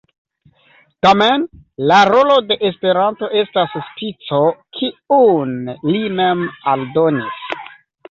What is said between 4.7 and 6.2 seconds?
kiun li